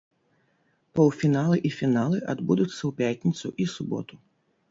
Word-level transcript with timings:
Паўфіналы 0.99 1.57
і 1.69 1.71
фіналы 1.79 2.17
адбудуцца 2.35 2.75
ў 2.75 2.91
пятніцу 3.01 3.47
і 3.67 3.67
суботу. 3.77 4.15